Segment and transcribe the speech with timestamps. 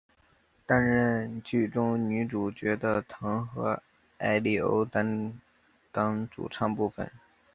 [0.65, 3.83] 担任剧中女主角的藤和
[4.17, 5.39] 艾利欧担
[5.91, 7.11] 当主唱部分。